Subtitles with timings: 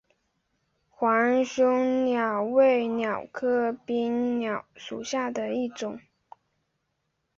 [0.89, 5.99] 黄胸鹬为鹬科滨鹬属下的一个种。